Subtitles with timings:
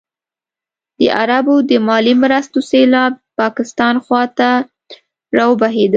[0.99, 4.49] د عربو د مالي مرستو سېلاب پاکستان خوا ته
[5.37, 5.89] راوبهېده.